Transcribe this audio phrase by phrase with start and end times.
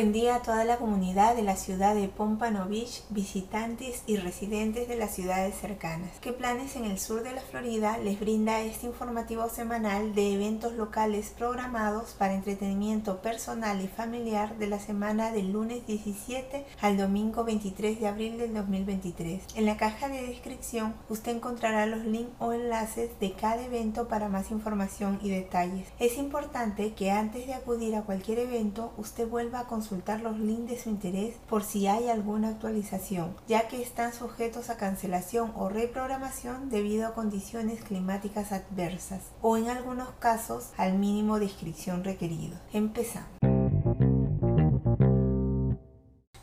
[0.00, 4.88] buen día a toda la comunidad de la ciudad de Pompano Beach, visitantes y residentes
[4.88, 6.08] de las ciudades cercanas.
[6.22, 10.72] ¿Qué planes en el sur de la Florida les brinda este informativo semanal de eventos
[10.72, 17.44] locales programados para entretenimiento personal y familiar de la semana del lunes 17 al domingo
[17.44, 19.42] 23 de abril del 2023?
[19.56, 24.30] En la caja de descripción usted encontrará los links o enlaces de cada evento para
[24.30, 25.88] más información y detalles.
[25.98, 29.89] Es importante que antes de acudir a cualquier evento usted vuelva a consultar
[30.22, 34.76] los links de su interés por si hay alguna actualización, ya que están sujetos a
[34.76, 41.46] cancelación o reprogramación debido a condiciones climáticas adversas o en algunos casos al mínimo de
[41.46, 42.56] inscripción requerido.
[42.72, 43.49] Empezamos.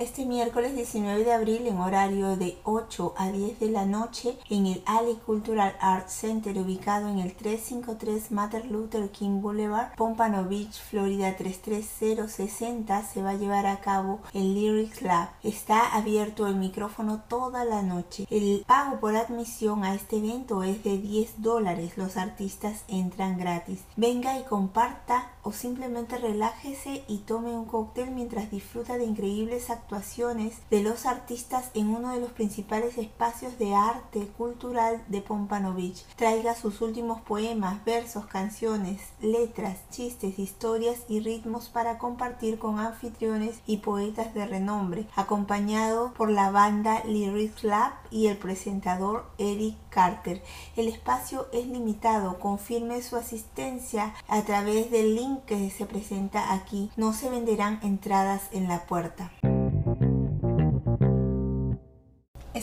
[0.00, 4.64] Este miércoles 19 de abril en horario de 8 a 10 de la noche en
[4.64, 10.80] el Ali Cultural Arts Center ubicado en el 353 Martin Luther King Boulevard, Pompano Beach,
[10.88, 15.28] Florida 33060 se va a llevar a cabo el Lyrics Lab.
[15.42, 18.26] Está abierto el micrófono toda la noche.
[18.30, 21.98] El pago por admisión a este evento es de 10 dólares.
[21.98, 23.80] Los artistas entran gratis.
[23.96, 30.58] Venga y comparta o simplemente relájese y tome un cóctel mientras disfruta de increíbles actuaciones
[30.70, 36.04] de los artistas en uno de los principales espacios de arte cultural de Pompano Beach.
[36.16, 43.60] Traiga sus últimos poemas, versos, canciones, letras, chistes, historias y ritmos para compartir con anfitriones
[43.66, 50.42] y poetas de renombre, acompañado por la banda Lyric Lab y el presentador Eric Carter.
[50.76, 56.90] El espacio es limitado, confirme su asistencia a través del link que se presenta aquí.
[56.96, 59.30] No se venderán entradas en la puerta.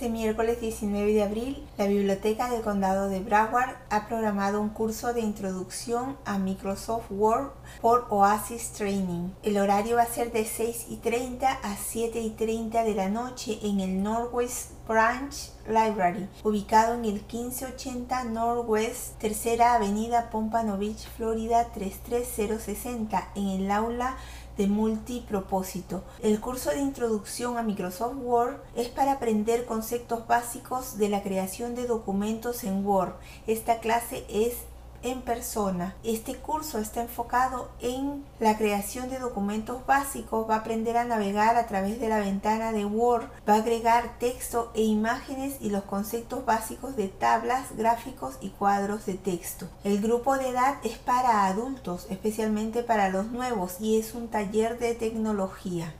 [0.00, 5.12] Este miércoles 19 de abril, la Biblioteca del Condado de Broward ha programado un curso
[5.12, 7.50] de introducción a Microsoft Word
[7.82, 9.28] por Oasis Training.
[9.42, 13.10] El horario va a ser de 6 y 30 a 7 y 30 de la
[13.10, 15.34] noche en el Northwest Branch
[15.68, 24.16] Library, ubicado en el 1580 Northwest Tercera Avenida Pompano Beach, Florida 33060, en el aula
[24.60, 26.04] de multipropósito.
[26.22, 31.74] El curso de introducción a Microsoft Word es para aprender conceptos básicos de la creación
[31.74, 33.14] de documentos en Word.
[33.46, 34.56] Esta clase es
[35.02, 35.94] en persona.
[36.04, 41.56] Este curso está enfocado en la creación de documentos básicos, va a aprender a navegar
[41.56, 45.84] a través de la ventana de Word, va a agregar texto e imágenes y los
[45.84, 49.68] conceptos básicos de tablas, gráficos y cuadros de texto.
[49.84, 54.78] El grupo de edad es para adultos, especialmente para los nuevos y es un taller
[54.78, 55.94] de tecnología.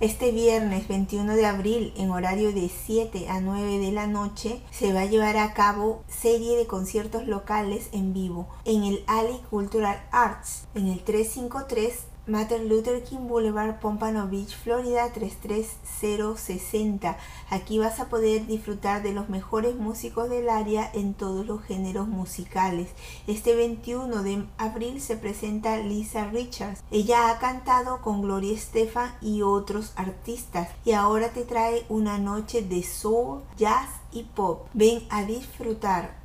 [0.00, 4.94] Este viernes 21 de abril, en horario de 7 a 9 de la noche, se
[4.94, 10.02] va a llevar a cabo serie de conciertos locales en vivo en el Ali Cultural
[10.10, 11.92] Arts, en el 353
[12.30, 17.18] Martin Luther King Boulevard, Pompano Beach, Florida 33060.
[17.50, 22.06] Aquí vas a poder disfrutar de los mejores músicos del área en todos los géneros
[22.06, 22.90] musicales.
[23.26, 26.84] Este 21 de abril se presenta Lisa Richards.
[26.92, 32.62] Ella ha cantado con Gloria Estefan y otros artistas y ahora te trae una noche
[32.62, 34.68] de soul, jazz y pop.
[34.72, 36.19] Ven a disfrutar.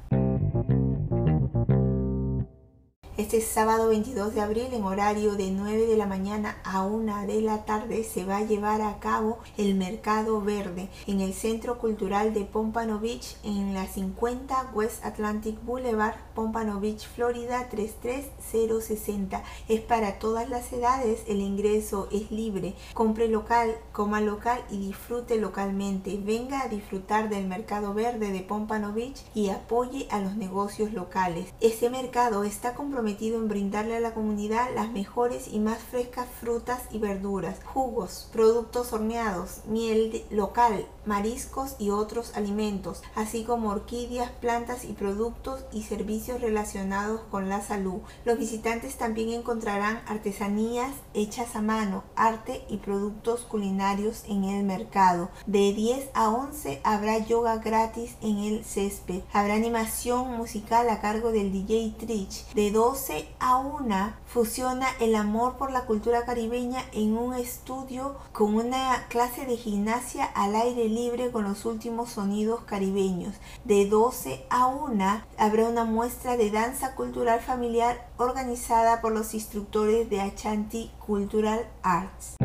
[3.17, 7.39] Este sábado 22 de abril en horario de 9 de la mañana a 1 de
[7.39, 12.33] la tarde se va a llevar a cabo el Mercado Verde en el Centro Cultural
[12.33, 19.41] de Pompano Beach en la 50 West Atlantic Boulevard, Pompano Beach, Florida 33060.
[19.69, 22.75] Es para todas las edades, el ingreso es libre.
[22.93, 26.19] Compre local, coma local y disfrute localmente.
[26.21, 31.53] Venga a disfrutar del Mercado Verde de Pompano Beach y apoye a los negocios locales.
[31.61, 36.81] Este mercado está comprometido en brindarle a la comunidad las mejores y más frescas frutas
[36.91, 44.85] y verduras, jugos, productos horneados, miel local, mariscos y otros alimentos, así como orquídeas, plantas
[44.85, 48.01] y productos y servicios relacionados con la salud.
[48.25, 55.29] Los visitantes también encontrarán artesanías hechas a mano, arte y productos culinarios en el mercado.
[55.45, 59.21] De 10 a 11 habrá yoga gratis en el césped.
[59.31, 62.47] Habrá animación musical a cargo del DJ Trich.
[62.55, 62.94] De 2
[63.39, 69.45] a una fusiona el amor por la cultura caribeña en un estudio con una clase
[69.45, 73.35] de gimnasia al aire libre con los últimos sonidos caribeños.
[73.65, 80.09] De 12 a 1 habrá una muestra de danza cultural familiar organizada por los instructores
[80.09, 82.44] de Achanti Cultural Arts.